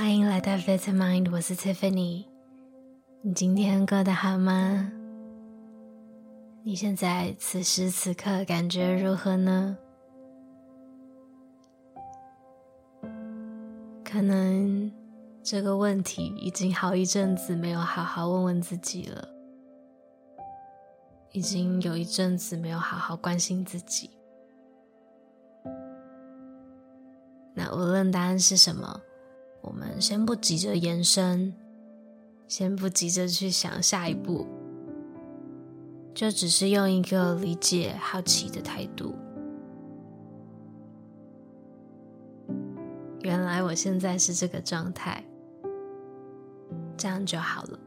[0.00, 2.24] 欢迎来到 Vitamind，我是 Tiffany。
[3.20, 4.90] 你今天过得好吗？
[6.62, 9.76] 你现在此时此刻感觉如何呢？
[14.02, 14.90] 可能
[15.42, 19.28] 这个问题已经好一阵子没有好好问问自己了，
[21.32, 24.08] 已经有一阵子没有好好关心自己。
[27.52, 28.98] 那无论答案是什么，
[29.60, 31.54] 我们先不急着延伸，
[32.48, 34.46] 先不急着去想下一步，
[36.14, 39.14] 就只是用一个理解、好奇的态度。
[43.22, 45.22] 原来我现在是这个状态，
[46.96, 47.78] 这样就好了。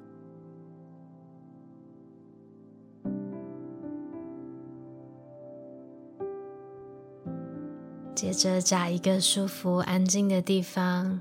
[8.15, 11.19] 接着找一个舒服、安静的地方，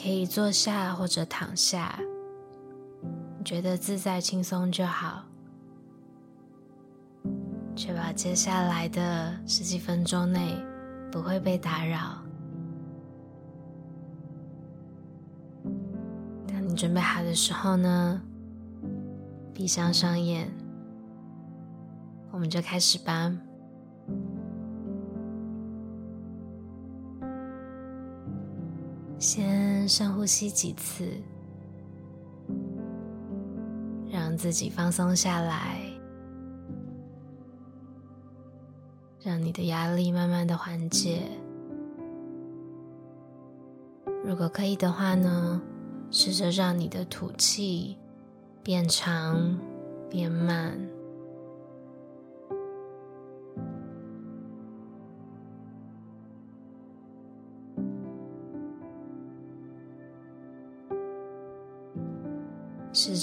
[0.00, 1.98] 可以坐下或者躺下，
[3.44, 5.24] 觉得自在轻松就好。
[7.74, 10.56] 确保接下来的十几分钟内
[11.10, 12.22] 不会被打扰。
[16.46, 18.22] 当你准备好的时候呢，
[19.52, 20.48] 闭上双眼，
[22.30, 23.32] 我们就开始吧。
[29.20, 31.10] 先深呼吸几次，
[34.10, 35.80] 让自己放松下来，
[39.22, 41.22] 让你的压力慢慢的缓解。
[44.24, 45.60] 如果可以的话呢，
[46.10, 47.96] 试着让你的吐气
[48.62, 49.58] 变长、
[50.10, 50.78] 变慢。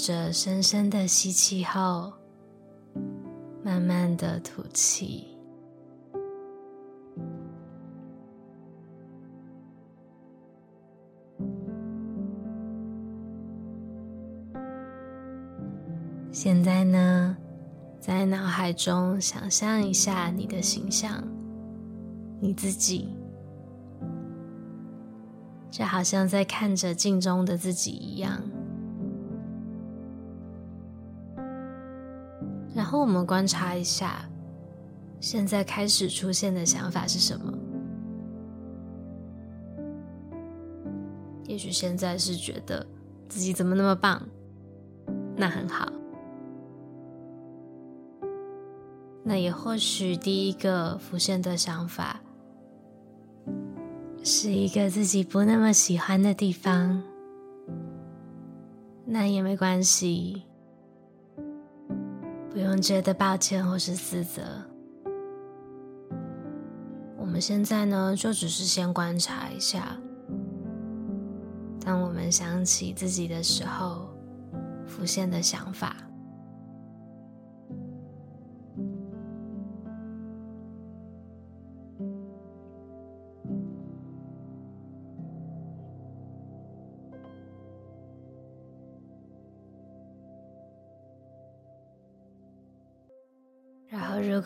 [0.06, 2.12] 着深深的吸气后，
[3.64, 5.26] 慢慢的吐气。
[16.30, 17.36] 现在呢，
[17.98, 21.20] 在脑海中想象一下你的形象，
[22.40, 23.12] 你自己，
[25.68, 28.40] 就好像在看着镜中的自己一样。
[32.86, 34.24] 然后我们观察一下，
[35.18, 37.52] 现在开始出现的想法是什么？
[41.48, 42.86] 也许现在是觉得
[43.28, 44.22] 自己怎么那么棒，
[45.34, 45.92] 那很好。
[49.24, 52.20] 那也或许第一个浮现的想法，
[54.22, 57.02] 是一个自己不那么喜欢的地方，
[59.04, 60.45] 那也没关系。
[62.56, 64.40] 不用觉得抱歉或是自责。
[67.18, 69.94] 我们现在呢，就只是先观察一下。
[71.78, 74.08] 当我们想起自己的时候，
[74.86, 75.96] 浮现的想法。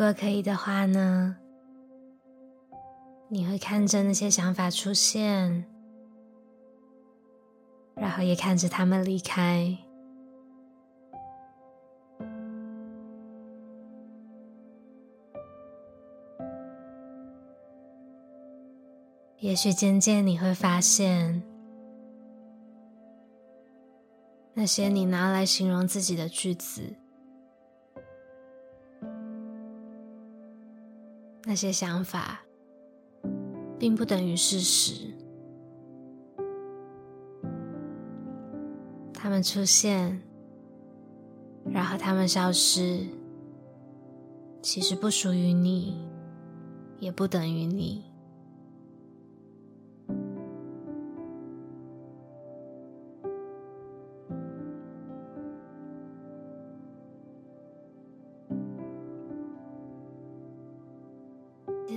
[0.00, 1.36] 如果可以的话呢，
[3.28, 5.66] 你会看着那些想法出现，
[7.96, 9.76] 然后也看着他们离开。
[19.40, 21.42] 也许渐渐你会发现，
[24.54, 26.96] 那些你拿来形容自己的句子。
[31.50, 32.42] 那些想法，
[33.76, 35.12] 并不等于事实。
[39.12, 40.22] 他们出现，
[41.68, 43.04] 然后他们消失，
[44.62, 46.08] 其实不属于你，
[47.00, 48.09] 也不等于你。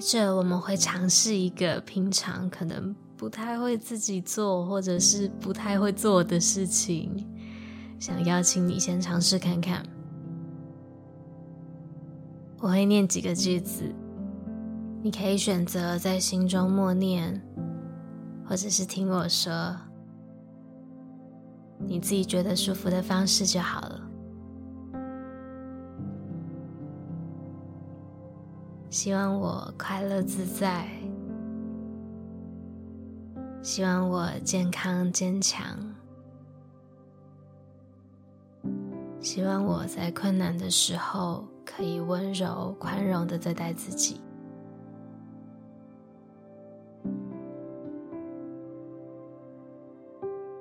[0.05, 7.25] 着我们会尝试一个平常可能不太会自己做，或者是不太会做的事情，
[7.99, 9.85] 想邀请你先尝试看看。
[12.59, 13.83] 我会念几个句子，
[15.01, 17.41] 你可以选择在心中默念，
[18.45, 19.75] 或者是听我说，
[21.79, 24.01] 你自己觉得舒服的方式就好了。
[28.93, 30.87] 希望我快乐自在，
[33.63, 35.65] 希望我健康坚强，
[39.19, 44.21] 希望我在困难的时候可以温柔宽容的对待自己。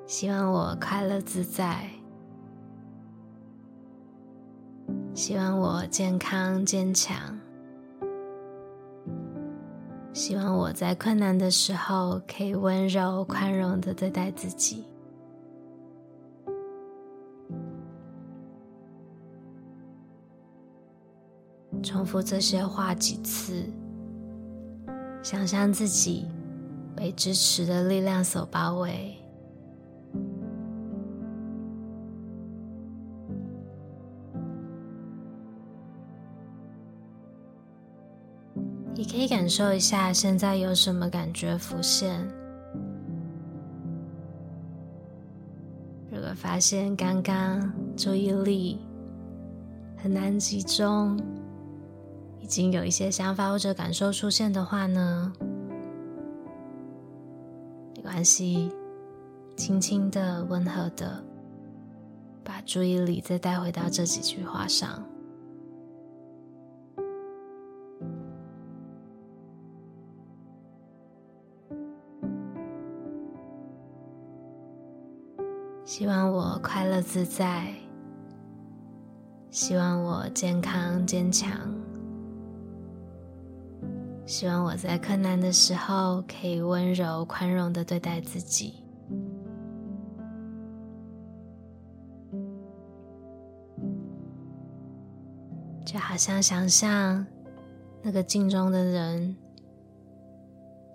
[0.07, 1.87] 希望我快乐自在，
[5.13, 7.39] 希望我健康坚强，
[10.13, 14.85] 希望我在困难的时候可以温柔宽容的对待自己。
[21.83, 23.65] 重复这些话几次，
[25.23, 26.27] 想象自己
[26.95, 29.17] 被支持的力量所包围。
[38.95, 42.21] 你可以感受一下，现在有什么感觉浮现？
[46.11, 48.79] 如果发现刚刚注意力
[49.97, 51.19] 很难集中，
[52.39, 55.33] 已经有一些想法或者感受出现的话呢，
[57.97, 58.71] 没关系，
[59.57, 61.25] 轻轻的、温和的，
[62.45, 65.03] 把注意力再带回到这几句话上。
[75.85, 77.75] 希望我快乐自在，
[79.51, 81.51] 希望我健康坚强，
[84.25, 88.83] 希望我在困难的时候可以温柔宽容的对待自己，
[95.85, 97.27] 就好像想象
[98.03, 99.37] 那个镜中的人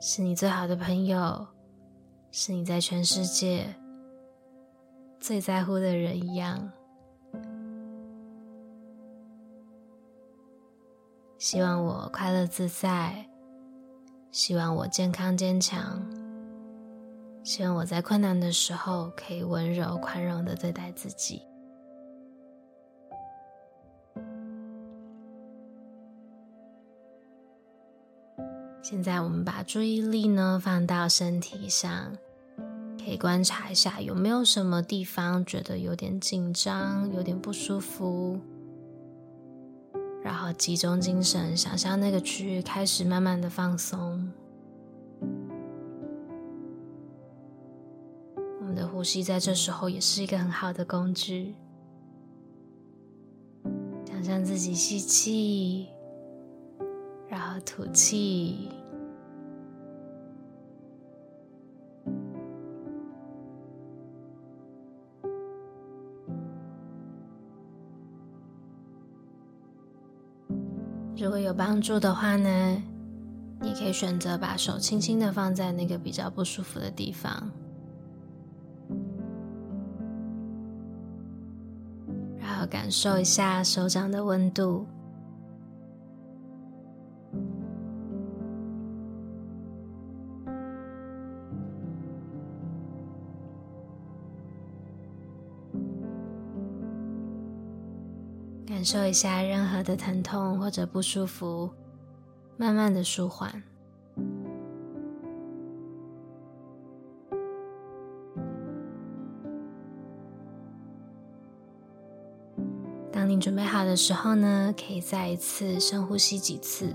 [0.01, 1.45] 是你最好的朋友，
[2.31, 3.75] 是你在全世界
[5.19, 6.71] 最在乎的人一样，
[11.37, 13.27] 希望我快乐自在，
[14.31, 16.01] 希望我健康坚强，
[17.43, 21.41] 希望我在困难的时候可以温柔宽容的对待自己。
[28.81, 32.17] 现在我们把注意力呢放到身体上。
[33.07, 38.37] 可以观察一下有没有什么地方觉得有点紧张、有点不舒服，
[40.21, 44.29] 然后集中精神，想象那个区域开始慢慢的放松。
[48.59, 51.55] 我们的呼吸在这时候也是一个很好的工具。
[54.03, 55.87] 想象自己吸气，
[57.29, 58.67] 然后吐气。
[71.57, 72.83] 帮助的话呢，
[73.59, 77.49] 你可以选择把手轻轻的放在那个比较不舒服的地方，
[82.39, 84.85] 然后感受一下手掌的温度，
[98.87, 101.69] 感受一下任何的疼痛或者不舒服，
[102.55, 103.61] 慢慢的舒缓。
[113.11, 116.93] 当你准备好的时候呢，可以再一次深呼吸几次，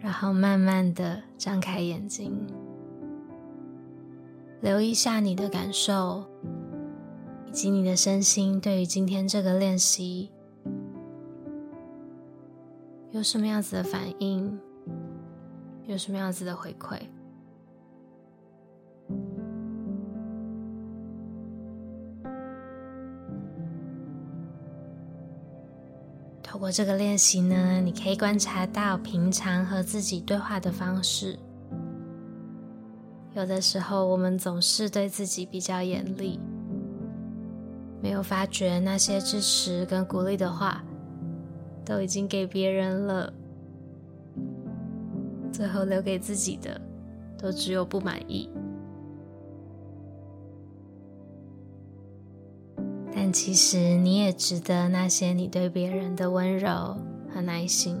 [0.00, 2.48] 然后慢慢的张开眼睛，
[4.60, 6.24] 留意一下你的感受。
[7.50, 10.30] 以及你的身心对于今天这个练习
[13.10, 14.56] 有什么样子的反应？
[15.86, 17.00] 有什么样子的回馈？
[26.40, 31.36] 透过这个练习呢，你可以观察到平常和自己对话的方式。
[33.34, 36.38] 有的时候，我们总是对自己比较严厉。
[38.02, 40.82] 没有发觉那些支持跟鼓励的话，
[41.84, 43.32] 都已经给别人了，
[45.52, 46.80] 最后留给自己的，
[47.36, 48.48] 都只有不满意。
[53.12, 56.96] 但其实你也值得那些你对别人的温柔
[57.28, 57.96] 和耐心。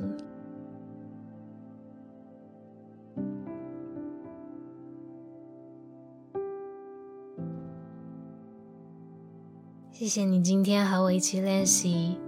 [10.00, 12.18] 谢谢你今天和我一起练习，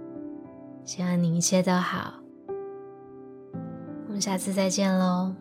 [0.85, 2.13] 希望你一切都好。
[4.05, 5.33] 我们下次再见喽。